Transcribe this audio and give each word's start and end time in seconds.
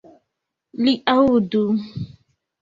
Li 0.87 0.93
aŭdu! 1.13 1.63